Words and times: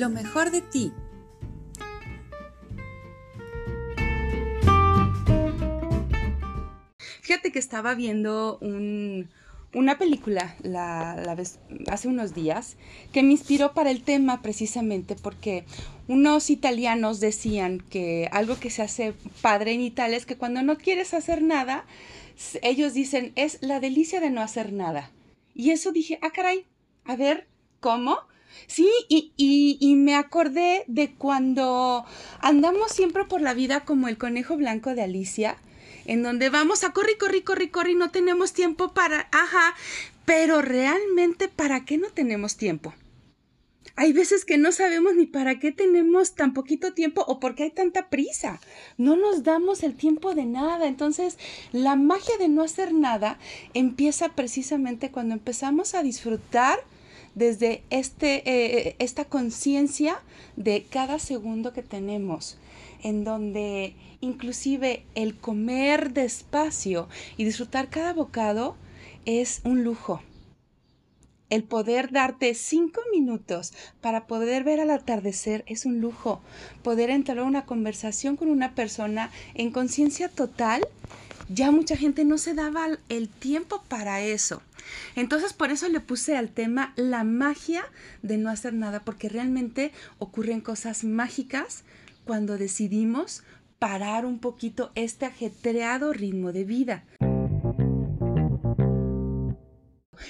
lo 0.00 0.08
mejor 0.08 0.50
de 0.50 0.62
ti. 0.62 0.92
Fíjate 7.20 7.52
que 7.52 7.58
estaba 7.58 7.94
viendo 7.94 8.58
una 9.72 9.98
película 9.98 10.56
la, 10.62 11.36
hace 11.88 12.08
unos 12.08 12.34
días 12.34 12.76
que 13.12 13.22
me 13.22 13.32
inspiró 13.32 13.72
para 13.72 13.90
el 13.90 14.02
tema 14.02 14.42
precisamente 14.42 15.14
porque 15.14 15.64
unos 16.08 16.50
italianos 16.50 17.20
decían 17.20 17.78
que 17.78 18.28
algo 18.32 18.58
que 18.58 18.70
se 18.70 18.82
hace 18.82 19.12
padre 19.42 19.72
en 19.72 19.82
Italia 19.82 20.16
es 20.16 20.26
que 20.26 20.36
cuando 20.36 20.62
no 20.62 20.78
quieres 20.78 21.14
hacer 21.14 21.42
nada, 21.42 21.84
ellos 22.62 22.94
dicen 22.94 23.32
es 23.36 23.58
la 23.60 23.80
delicia 23.80 24.18
de 24.18 24.30
no 24.30 24.40
hacer 24.40 24.72
nada. 24.72 25.10
Y 25.54 25.70
eso 25.70 25.92
dije, 25.92 26.18
ah, 26.22 26.30
caray, 26.30 26.64
a 27.04 27.16
ver, 27.16 27.46
¿cómo? 27.80 28.29
Sí, 28.66 28.90
y, 29.08 29.32
y, 29.36 29.94
me 29.96 30.14
acordé 30.14 30.84
de 30.86 31.12
cuando 31.12 32.04
andamos 32.40 32.92
siempre 32.92 33.24
por 33.24 33.40
la 33.40 33.54
vida 33.54 33.80
como 33.80 34.08
el 34.08 34.18
conejo 34.18 34.56
blanco 34.56 34.94
de 34.94 35.02
Alicia, 35.02 35.56
en 36.06 36.22
donde 36.22 36.50
vamos 36.50 36.84
a 36.84 36.92
correr, 36.92 37.18
correr, 37.18 37.44
correr, 37.44 37.70
correr 37.70 37.92
y 37.92 37.96
no 37.96 38.10
tenemos 38.10 38.52
tiempo 38.52 38.92
para, 38.92 39.28
ajá, 39.32 39.74
pero 40.24 40.62
realmente 40.62 41.48
¿para 41.48 41.84
qué 41.84 41.98
no 41.98 42.08
tenemos 42.08 42.56
tiempo? 42.56 42.94
Hay 43.96 44.12
veces 44.12 44.44
que 44.44 44.56
no 44.56 44.72
sabemos 44.72 45.14
ni 45.14 45.26
para 45.26 45.58
qué 45.58 45.72
tenemos 45.72 46.34
tan 46.34 46.54
poquito 46.54 46.94
tiempo 46.94 47.22
o 47.26 47.38
por 47.38 47.54
qué 47.54 47.64
hay 47.64 47.70
tanta 47.70 48.08
prisa. 48.08 48.60
No 48.96 49.16
nos 49.16 49.42
damos 49.42 49.82
el 49.82 49.94
tiempo 49.94 50.34
de 50.34 50.46
nada. 50.46 50.86
Entonces, 50.86 51.38
la 51.72 51.96
magia 51.96 52.36
de 52.38 52.48
no 52.48 52.62
hacer 52.62 52.94
nada 52.94 53.38
empieza 53.74 54.30
precisamente 54.30 55.10
cuando 55.10 55.34
empezamos 55.34 55.94
a 55.94 56.02
disfrutar 56.02 56.78
desde 57.34 57.82
este, 57.90 58.42
eh, 58.48 58.96
esta 58.98 59.24
conciencia 59.24 60.20
de 60.56 60.84
cada 60.88 61.18
segundo 61.18 61.72
que 61.72 61.82
tenemos, 61.82 62.58
en 63.02 63.24
donde 63.24 63.94
inclusive 64.20 65.04
el 65.14 65.36
comer 65.36 66.12
despacio 66.12 67.08
y 67.36 67.44
disfrutar 67.44 67.88
cada 67.88 68.12
bocado 68.12 68.76
es 69.24 69.60
un 69.64 69.84
lujo. 69.84 70.22
El 71.50 71.64
poder 71.64 72.12
darte 72.12 72.54
cinco 72.54 73.00
minutos 73.12 73.72
para 74.00 74.28
poder 74.28 74.62
ver 74.62 74.78
al 74.78 74.90
atardecer 74.90 75.64
es 75.66 75.84
un 75.84 76.00
lujo. 76.00 76.40
Poder 76.84 77.10
entrar 77.10 77.40
a 77.40 77.44
una 77.44 77.66
conversación 77.66 78.36
con 78.36 78.48
una 78.48 78.76
persona 78.76 79.32
en 79.54 79.72
conciencia 79.72 80.28
total, 80.28 80.86
ya 81.52 81.72
mucha 81.72 81.96
gente 81.96 82.24
no 82.24 82.38
se 82.38 82.54
daba 82.54 82.86
el 83.08 83.28
tiempo 83.28 83.82
para 83.88 84.22
eso. 84.22 84.62
Entonces 85.16 85.52
por 85.52 85.70
eso 85.70 85.88
le 85.88 86.00
puse 86.00 86.36
al 86.36 86.48
tema 86.48 86.92
la 86.96 87.24
magia 87.24 87.82
de 88.22 88.38
no 88.38 88.50
hacer 88.50 88.72
nada, 88.72 89.04
porque 89.04 89.28
realmente 89.28 89.92
ocurren 90.18 90.60
cosas 90.60 91.02
mágicas 91.02 91.82
cuando 92.24 92.56
decidimos 92.56 93.42
parar 93.80 94.26
un 94.26 94.38
poquito 94.38 94.92
este 94.94 95.26
ajetreado 95.26 96.12
ritmo 96.12 96.52
de 96.52 96.64
vida. 96.64 97.04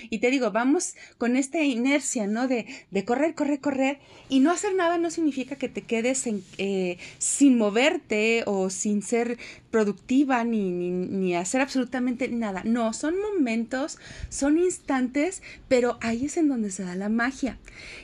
Y 0.08 0.18
te 0.18 0.30
digo, 0.30 0.50
vamos 0.50 0.94
con 1.18 1.36
esta 1.36 1.62
inercia, 1.62 2.26
¿no? 2.26 2.48
De, 2.48 2.66
de 2.90 3.04
correr, 3.04 3.34
correr, 3.34 3.60
correr. 3.60 3.98
Y 4.28 4.40
no 4.40 4.50
hacer 4.50 4.74
nada 4.74 4.98
no 4.98 5.10
significa 5.10 5.56
que 5.56 5.68
te 5.68 5.82
quedes 5.82 6.24
eh, 6.58 6.98
sin 7.18 7.58
moverte 7.58 8.44
o 8.46 8.70
sin 8.70 9.02
ser 9.02 9.38
productiva 9.70 10.44
ni, 10.44 10.70
ni, 10.70 10.90
ni 10.90 11.34
hacer 11.34 11.60
absolutamente 11.60 12.28
nada. 12.28 12.62
No, 12.64 12.92
son 12.92 13.14
momentos, 13.20 13.98
son 14.28 14.58
instantes, 14.58 15.42
pero 15.68 15.98
ahí 16.00 16.26
es 16.26 16.36
en 16.36 16.48
donde 16.48 16.70
se 16.70 16.84
da 16.84 16.94
la 16.94 17.08
magia. 17.08 17.58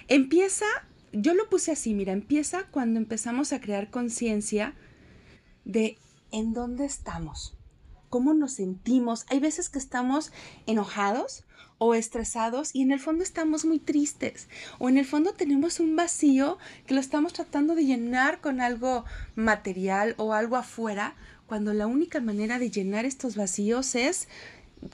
Empieza, 0.08 0.66
yo 1.12 1.34
lo 1.34 1.48
puse 1.48 1.72
así, 1.72 1.94
mira, 1.94 2.12
empieza 2.12 2.64
cuando 2.70 2.98
empezamos 2.98 3.52
a 3.52 3.60
crear 3.60 3.90
conciencia 3.90 4.74
de 5.64 5.98
en 6.32 6.52
dónde 6.52 6.84
estamos 6.84 7.56
cómo 8.08 8.34
nos 8.34 8.52
sentimos. 8.52 9.26
Hay 9.28 9.40
veces 9.40 9.68
que 9.68 9.78
estamos 9.78 10.32
enojados 10.66 11.44
o 11.78 11.94
estresados 11.94 12.74
y 12.74 12.82
en 12.82 12.92
el 12.92 13.00
fondo 13.00 13.22
estamos 13.22 13.64
muy 13.64 13.78
tristes 13.78 14.48
o 14.78 14.88
en 14.88 14.98
el 14.98 15.04
fondo 15.04 15.32
tenemos 15.32 15.80
un 15.80 15.96
vacío 15.96 16.58
que 16.86 16.94
lo 16.94 17.00
estamos 17.00 17.32
tratando 17.32 17.74
de 17.74 17.84
llenar 17.84 18.40
con 18.40 18.60
algo 18.60 19.04
material 19.34 20.14
o 20.18 20.32
algo 20.32 20.56
afuera, 20.56 21.14
cuando 21.46 21.74
la 21.74 21.86
única 21.86 22.20
manera 22.20 22.58
de 22.58 22.70
llenar 22.70 23.04
estos 23.04 23.36
vacíos 23.36 23.94
es 23.94 24.28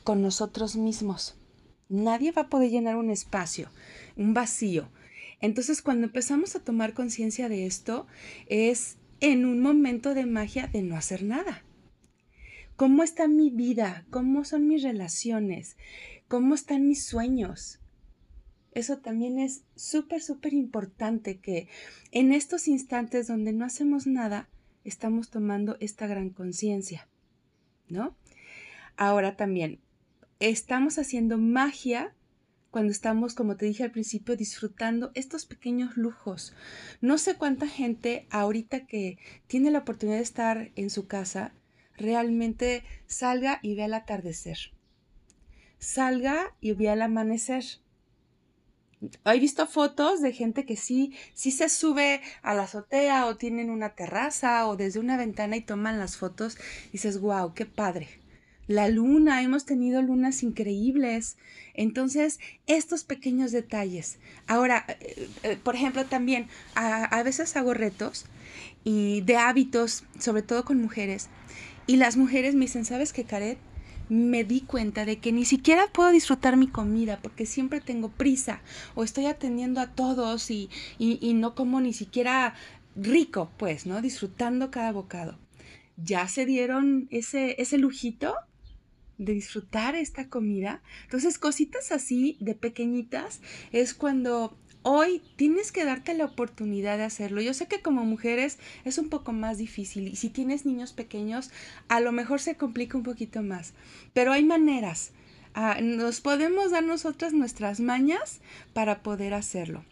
con 0.04 0.22
nosotros 0.22 0.76
mismos. 0.76 1.36
Nadie 1.88 2.32
va 2.32 2.42
a 2.42 2.48
poder 2.48 2.70
llenar 2.70 2.96
un 2.96 3.10
espacio, 3.10 3.70
un 4.16 4.34
vacío. 4.34 4.88
Entonces 5.40 5.82
cuando 5.82 6.06
empezamos 6.06 6.56
a 6.56 6.60
tomar 6.60 6.94
conciencia 6.94 7.48
de 7.48 7.66
esto 7.66 8.06
es 8.46 8.96
en 9.20 9.44
un 9.44 9.60
momento 9.60 10.14
de 10.14 10.26
magia 10.26 10.66
de 10.66 10.82
no 10.82 10.96
hacer 10.96 11.22
nada. 11.22 11.62
¿Cómo 12.76 13.02
está 13.02 13.28
mi 13.28 13.50
vida? 13.50 14.04
¿Cómo 14.10 14.44
son 14.44 14.66
mis 14.66 14.82
relaciones? 14.82 15.76
¿Cómo 16.32 16.54
están 16.54 16.88
mis 16.88 17.04
sueños? 17.04 17.78
Eso 18.70 18.96
también 18.96 19.38
es 19.38 19.64
súper, 19.76 20.22
súper 20.22 20.54
importante 20.54 21.40
que 21.40 21.68
en 22.10 22.32
estos 22.32 22.68
instantes 22.68 23.26
donde 23.26 23.52
no 23.52 23.66
hacemos 23.66 24.06
nada, 24.06 24.48
estamos 24.82 25.28
tomando 25.28 25.76
esta 25.78 26.06
gran 26.06 26.30
conciencia, 26.30 27.06
¿no? 27.86 28.16
Ahora 28.96 29.36
también, 29.36 29.82
estamos 30.40 30.98
haciendo 30.98 31.36
magia 31.36 32.14
cuando 32.70 32.92
estamos, 32.92 33.34
como 33.34 33.58
te 33.58 33.66
dije 33.66 33.84
al 33.84 33.92
principio, 33.92 34.34
disfrutando 34.34 35.10
estos 35.12 35.44
pequeños 35.44 35.98
lujos. 35.98 36.54
No 37.02 37.18
sé 37.18 37.36
cuánta 37.36 37.68
gente 37.68 38.26
ahorita 38.30 38.86
que 38.86 39.18
tiene 39.48 39.70
la 39.70 39.80
oportunidad 39.80 40.16
de 40.16 40.22
estar 40.22 40.70
en 40.76 40.88
su 40.88 41.06
casa, 41.06 41.52
realmente 41.94 42.84
salga 43.04 43.60
y 43.60 43.74
vea 43.74 43.84
el 43.84 43.92
atardecer 43.92 44.72
salga 45.82 46.54
y 46.60 46.72
vea 46.72 46.92
el 46.92 47.02
amanecer. 47.02 47.64
He 49.24 49.40
visto 49.40 49.66
fotos 49.66 50.22
de 50.22 50.32
gente 50.32 50.64
que 50.64 50.76
sí, 50.76 51.12
sí 51.34 51.50
se 51.50 51.68
sube 51.68 52.20
a 52.42 52.54
la 52.54 52.62
azotea 52.62 53.26
o 53.26 53.36
tienen 53.36 53.68
una 53.68 53.96
terraza 53.96 54.68
o 54.68 54.76
desde 54.76 55.00
una 55.00 55.16
ventana 55.16 55.56
y 55.56 55.60
toman 55.60 55.98
las 55.98 56.16
fotos 56.16 56.56
y 56.88 56.92
dices, 56.92 57.20
wow, 57.20 57.52
qué 57.52 57.66
padre. 57.66 58.08
La 58.68 58.88
luna, 58.88 59.42
hemos 59.42 59.66
tenido 59.66 60.00
lunas 60.02 60.44
increíbles. 60.44 61.36
Entonces, 61.74 62.38
estos 62.68 63.02
pequeños 63.02 63.50
detalles. 63.50 64.20
Ahora, 64.46 64.86
eh, 64.88 65.28
eh, 65.42 65.58
por 65.60 65.74
ejemplo, 65.74 66.04
también 66.04 66.46
a, 66.76 67.06
a 67.06 67.22
veces 67.24 67.56
hago 67.56 67.74
retos 67.74 68.26
y 68.84 69.22
de 69.22 69.36
hábitos, 69.36 70.04
sobre 70.20 70.42
todo 70.42 70.64
con 70.64 70.80
mujeres. 70.80 71.28
Y 71.88 71.96
las 71.96 72.16
mujeres 72.16 72.54
me 72.54 72.66
dicen, 72.66 72.84
¿sabes 72.84 73.12
qué, 73.12 73.24
Caret? 73.24 73.58
Me 74.12 74.44
di 74.44 74.60
cuenta 74.60 75.06
de 75.06 75.20
que 75.20 75.32
ni 75.32 75.46
siquiera 75.46 75.86
puedo 75.90 76.10
disfrutar 76.10 76.58
mi 76.58 76.66
comida 76.66 77.18
porque 77.22 77.46
siempre 77.46 77.80
tengo 77.80 78.10
prisa 78.10 78.60
o 78.94 79.04
estoy 79.04 79.24
atendiendo 79.24 79.80
a 79.80 79.94
todos 79.94 80.50
y, 80.50 80.68
y, 80.98 81.32
no 81.32 81.54
como 81.54 81.80
ni 81.80 81.94
siquiera 81.94 82.54
rico, 82.94 83.50
pues, 83.56 83.86
¿no? 83.86 84.02
Disfrutando 84.02 84.70
cada 84.70 84.92
bocado. 84.92 85.38
¿Ya 85.96 86.28
se 86.28 86.44
dieron 86.44 87.08
ese, 87.10 87.56
ese 87.60 87.78
lujito? 87.78 88.34
de 89.18 89.34
disfrutar 89.34 89.94
esta 89.94 90.28
comida. 90.28 90.82
Entonces, 91.04 91.38
cositas 91.38 91.92
así 91.92 92.36
de 92.40 92.54
pequeñitas 92.54 93.40
es 93.70 93.94
cuando 93.94 94.58
hoy 94.82 95.22
tienes 95.36 95.72
que 95.72 95.84
darte 95.84 96.14
la 96.14 96.24
oportunidad 96.24 96.98
de 96.98 97.04
hacerlo. 97.04 97.40
Yo 97.40 97.54
sé 97.54 97.66
que 97.66 97.82
como 97.82 98.04
mujeres 98.04 98.58
es 98.84 98.98
un 98.98 99.08
poco 99.08 99.32
más 99.32 99.58
difícil 99.58 100.08
y 100.08 100.16
si 100.16 100.28
tienes 100.28 100.66
niños 100.66 100.92
pequeños 100.92 101.50
a 101.88 102.00
lo 102.00 102.12
mejor 102.12 102.40
se 102.40 102.56
complica 102.56 102.96
un 102.96 103.04
poquito 103.04 103.42
más, 103.42 103.74
pero 104.12 104.32
hay 104.32 104.44
maneras. 104.44 105.12
Ah, 105.54 105.78
nos 105.82 106.20
podemos 106.20 106.70
dar 106.70 106.82
nosotras 106.82 107.32
nuestras 107.34 107.80
mañas 107.80 108.40
para 108.72 109.02
poder 109.02 109.34
hacerlo. 109.34 109.84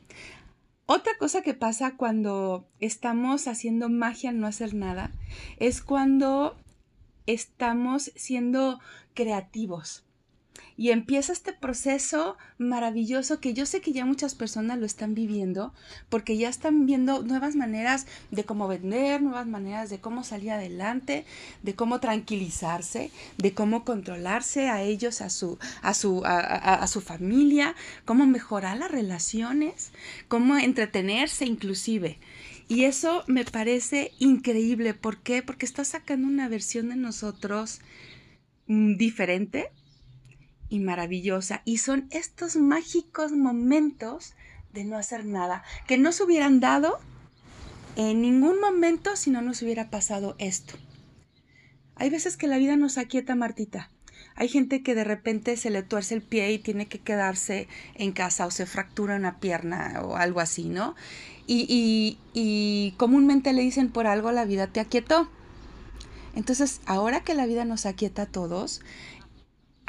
Otra 0.87 1.13
cosa 1.19 1.43
que 1.43 1.55
pasa 1.55 1.97
cuando 1.97 2.67
estamos 2.81 3.47
haciendo 3.47 3.89
magia 3.89 4.33
no 4.33 4.47
hacer 4.47 4.75
nada 4.75 5.13
es 5.59 5.83
cuando 5.83 6.57
estamos 7.27 8.11
siendo 8.17 8.81
creativos 9.15 10.05
y 10.81 10.93
empieza 10.93 11.35
este 11.35 11.53
proceso 11.53 12.39
maravilloso 12.57 13.39
que 13.39 13.53
yo 13.53 13.67
sé 13.67 13.83
que 13.83 13.93
ya 13.93 14.07
muchas 14.07 14.35
personas 14.35 14.79
lo 14.79 14.87
están 14.87 15.15
viviendo 15.15 15.75
porque 16.09 16.39
ya 16.39 16.49
están 16.49 16.87
viendo 16.87 17.23
nuevas 17.23 17.55
maneras 17.55 18.07
de 18.31 18.45
cómo 18.45 18.67
vender, 18.67 19.21
nuevas 19.21 19.47
maneras 19.47 19.91
de 19.91 20.01
cómo 20.01 20.25
salir 20.25 20.53
adelante, 20.53 21.27
de 21.63 21.75
cómo 21.75 22.01
tranquilizarse, 22.01 23.11
de 23.37 23.53
cómo 23.53 23.85
controlarse 23.85 24.71
a 24.71 24.81
ellos, 24.81 25.21
a 25.21 25.29
su, 25.29 25.59
a 25.83 25.93
su, 25.93 26.23
a, 26.25 26.87
su 26.87 27.03
familia, 27.03 27.75
cómo 28.07 28.25
mejorar 28.27 28.79
las 28.79 28.91
relaciones, 28.91 29.93
cómo 30.29 30.57
entretenerse 30.57 31.45
inclusive. 31.45 32.19
Y 32.69 32.85
eso 32.85 33.25
me 33.27 33.45
parece 33.45 34.13
increíble. 34.19 34.95
¿Por 34.95 35.19
qué? 35.19 35.43
Porque 35.43 35.67
está 35.67 35.85
sacando 35.85 36.27
una 36.27 36.49
versión 36.49 36.89
de 36.89 36.97
nosotros 36.97 37.81
mm, 38.67 38.97
diferente 38.97 39.71
y 40.71 40.79
maravillosa. 40.79 41.61
Y 41.67 41.79
son 41.79 42.09
estos 42.11 42.57
mágicos 42.57 43.33
momentos 43.33 44.35
de 44.73 44.85
no 44.85 44.97
hacer 44.97 45.27
nada, 45.27 45.63
que 45.87 45.99
no 45.99 46.13
se 46.13 46.23
hubieran 46.23 46.61
dado 46.61 46.99
en 47.97 48.23
ningún 48.23 48.61
momento 48.61 49.17
si 49.17 49.31
no 49.31 49.43
nos 49.43 49.61
hubiera 49.63 49.91
pasado 49.91 50.37
esto. 50.39 50.75
Hay 51.97 52.09
veces 52.09 52.37
que 52.39 52.47
la 52.47 52.57
vida 52.57 52.77
nos 52.77 52.97
aquieta, 52.97 53.35
Martita. 53.35 53.91
Hay 54.37 54.49
gente 54.49 54.83
que 54.83 54.95
de 54.95 55.05
repente 55.05 55.57
se 55.59 55.69
le 55.69 55.83
tuerce 55.83 56.15
el 56.15 56.23
pie 56.23 56.53
y 56.53 56.59
tiene 56.59 56.87
que 56.87 56.99
quedarse 56.99 57.69
en 57.95 58.13
casa 58.13 58.47
o 58.47 58.51
se 58.51 58.65
fractura 58.65 59.17
una 59.17 59.39
pierna 59.39 60.01
o 60.03 60.17
algo 60.17 60.41
así, 60.41 60.69
¿no? 60.69 60.95
Y, 61.47 62.17
y, 62.33 62.95
comúnmente 62.97 63.53
le 63.53 63.63
dicen 63.63 63.91
por 63.91 64.07
algo 64.07 64.31
la 64.31 64.45
vida 64.45 64.69
te 64.69 64.79
aquietó. 64.79 65.29
Entonces, 66.37 66.81
ahora 66.87 67.21
que 67.21 67.35
la 67.35 67.45
vida 67.45 67.65
nos 67.65 67.87
aquieta 67.87 68.23
a 68.23 68.27
todos, 68.27 68.83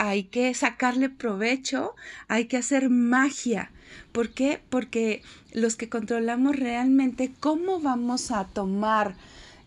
hay 0.03 0.23
que 0.23 0.51
sacarle 0.55 1.09
provecho, 1.09 1.93
hay 2.27 2.45
que 2.45 2.57
hacer 2.57 2.89
magia. 2.89 3.69
¿Por 4.11 4.31
qué? 4.31 4.59
Porque 4.71 5.21
los 5.53 5.75
que 5.75 5.89
controlamos 5.89 6.55
realmente 6.55 7.31
cómo 7.39 7.79
vamos 7.79 8.31
a 8.31 8.45
tomar 8.45 9.13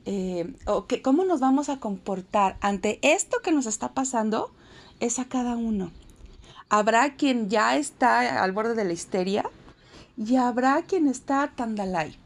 eh, 0.07 0.53
o 0.67 0.87
cómo 1.03 1.25
nos 1.25 1.39
vamos 1.39 1.69
a 1.69 1.79
comportar 1.79 2.57
ante 2.61 2.99
esto 3.03 3.43
que 3.45 3.53
nos 3.53 3.67
está 3.67 3.93
pasando 3.95 4.53
es 4.99 5.21
a 5.21 5.27
cada 5.27 5.55
uno. 5.55 5.93
Habrá 6.69 7.15
quien 7.15 7.49
ya 7.49 7.77
está 7.77 8.43
al 8.43 8.51
borde 8.51 8.75
de 8.75 8.87
la 8.87 8.93
histeria 8.93 9.49
y 10.17 10.35
habrá 10.35 10.83
quien 10.83 11.07
está 11.07 11.53
tandalay. 11.55 12.19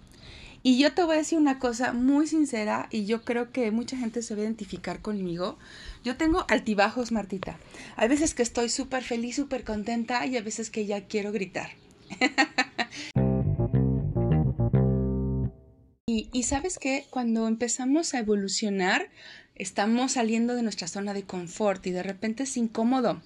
Y 0.62 0.78
yo 0.78 0.93
te 0.93 1.05
voy 1.05 1.14
a 1.14 1.19
decir 1.19 1.38
una 1.38 1.58
cosa 1.58 1.93
muy 1.93 2.26
sincera 2.26 2.88
y 2.90 3.06
yo 3.06 3.22
creo 3.22 3.52
que 3.52 3.70
mucha 3.70 3.96
gente 3.96 4.22
se 4.22 4.34
va 4.34 4.40
a 4.40 4.44
identificar 4.44 5.00
conmigo. 5.00 5.58
Yo 6.05 6.16
tengo 6.16 6.44
altibajos, 6.49 7.12
Martita. 7.12 7.58
Hay 7.96 8.08
veces 8.08 8.34
que 8.34 8.43
estoy 8.43 8.69
súper 8.69 9.05
feliz, 9.05 9.37
súper 9.37 9.64
contenta 9.64 10.26
y 10.26 10.37
a 10.37 10.43
veces 10.43 10.70
que 10.70 10.87
ya 10.87 11.06
quiero 11.06 11.31
gritar. 11.31 11.70
y, 16.06 16.28
y 16.32 16.43
sabes 16.43 16.78
que 16.78 17.06
cuando 17.11 17.46
empezamos 17.46 18.14
a 18.14 18.19
evolucionar, 18.19 19.11
estamos 19.54 20.12
saliendo 20.12 20.56
de 20.56 20.62
nuestra 20.62 20.88
zona 20.88 21.14
de 21.14 21.22
confort 21.22 21.87
y 21.87 21.93
de 21.93 22.02
repente 22.02 22.43
es 22.43 22.56
incómodo. 22.56 23.22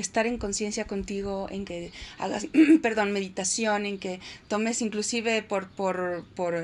Estar 0.00 0.26
en 0.26 0.38
conciencia 0.38 0.86
contigo, 0.86 1.48
en 1.50 1.64
que 1.64 1.92
hagas, 2.18 2.46
perdón, 2.82 3.12
meditación, 3.12 3.86
en 3.86 3.98
que 3.98 4.20
tomes 4.48 4.82
inclusive 4.82 5.42
por, 5.42 5.68
por, 5.68 6.24
por 6.34 6.54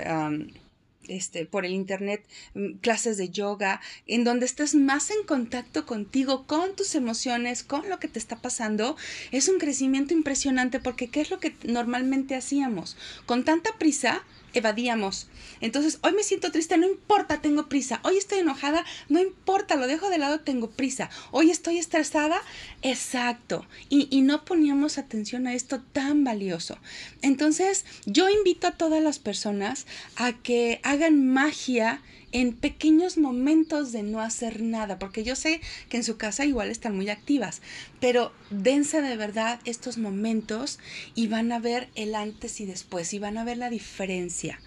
este, 1.08 1.46
por 1.46 1.64
el 1.64 1.72
internet, 1.72 2.24
mm, 2.54 2.78
clases 2.80 3.16
de 3.16 3.28
yoga, 3.30 3.80
en 4.06 4.24
donde 4.24 4.46
estés 4.46 4.74
más 4.74 5.10
en 5.10 5.24
contacto 5.26 5.86
contigo, 5.86 6.46
con 6.46 6.74
tus 6.74 6.94
emociones, 6.94 7.62
con 7.62 7.88
lo 7.88 7.98
que 7.98 8.08
te 8.08 8.18
está 8.18 8.36
pasando, 8.36 8.96
es 9.30 9.48
un 9.48 9.58
crecimiento 9.58 10.14
impresionante 10.14 10.80
porque 10.80 11.08
¿qué 11.08 11.20
es 11.20 11.30
lo 11.30 11.38
que 11.38 11.54
normalmente 11.64 12.34
hacíamos? 12.34 12.96
Con 13.26 13.44
tanta 13.44 13.76
prisa, 13.78 14.24
evadíamos. 14.58 15.28
Entonces, 15.60 15.98
hoy 16.02 16.12
me 16.12 16.22
siento 16.22 16.50
triste, 16.52 16.76
no 16.76 16.86
importa, 16.86 17.40
tengo 17.40 17.68
prisa. 17.68 18.00
Hoy 18.04 18.16
estoy 18.16 18.38
enojada, 18.38 18.84
no 19.08 19.20
importa, 19.20 19.76
lo 19.76 19.86
dejo 19.86 20.10
de 20.10 20.18
lado, 20.18 20.40
tengo 20.40 20.70
prisa. 20.70 21.10
Hoy 21.30 21.50
estoy 21.50 21.78
estresada, 21.78 22.40
exacto. 22.82 23.66
Y, 23.88 24.08
y 24.10 24.22
no 24.22 24.44
poníamos 24.44 24.98
atención 24.98 25.46
a 25.46 25.54
esto 25.54 25.80
tan 25.92 26.24
valioso. 26.24 26.78
Entonces, 27.22 27.84
yo 28.04 28.28
invito 28.28 28.66
a 28.66 28.72
todas 28.72 29.02
las 29.02 29.18
personas 29.18 29.86
a 30.16 30.32
que 30.32 30.80
hagan 30.82 31.26
magia 31.26 32.02
en 32.36 32.52
pequeños 32.52 33.16
momentos 33.16 33.92
de 33.92 34.02
no 34.02 34.20
hacer 34.20 34.60
nada, 34.60 34.98
porque 34.98 35.24
yo 35.24 35.34
sé 35.34 35.62
que 35.88 35.96
en 35.96 36.04
su 36.04 36.18
casa 36.18 36.44
igual 36.44 36.68
están 36.68 36.94
muy 36.94 37.08
activas, 37.08 37.62
pero 37.98 38.30
dense 38.50 39.00
de 39.00 39.16
verdad 39.16 39.58
estos 39.64 39.96
momentos 39.96 40.78
y 41.14 41.28
van 41.28 41.50
a 41.50 41.60
ver 41.60 41.88
el 41.94 42.14
antes 42.14 42.60
y 42.60 42.66
después 42.66 43.14
y 43.14 43.18
van 43.18 43.38
a 43.38 43.44
ver 43.44 43.56
la 43.56 43.70
diferencia. 43.70 44.60